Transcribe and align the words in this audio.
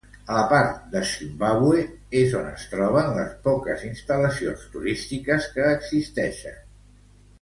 A 0.35 0.35
la 0.35 0.43
part 0.51 0.77
de 0.93 1.01
Zimbàbue 1.09 1.83
és 2.21 2.33
on 2.39 2.49
es 2.53 2.65
troben 2.71 3.11
les 3.19 3.35
poques 3.49 3.85
instal·lacions 3.91 4.67
turístiques 4.77 5.49
que 5.59 5.69
existeixen. 5.77 6.59